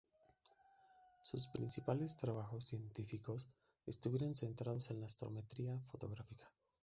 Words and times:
Sus 1.21 1.47
principales 1.49 2.17
trabajos 2.17 2.65
científicos 2.65 3.47
estuvieron 3.85 4.33
centrados 4.33 4.89
en 4.89 4.99
la 4.99 5.05
astrometría 5.05 5.79
fotográfica. 5.91 6.51